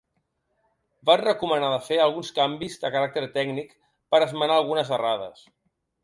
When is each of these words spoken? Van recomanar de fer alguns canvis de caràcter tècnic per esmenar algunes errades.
Van 1.09 1.19
recomanar 1.21 1.67
de 1.73 1.81
fer 1.89 1.99
alguns 2.05 2.31
canvis 2.39 2.77
de 2.85 2.91
caràcter 2.95 3.23
tècnic 3.35 3.75
per 4.15 4.21
esmenar 4.29 4.57
algunes 4.63 4.91
errades. 4.99 5.45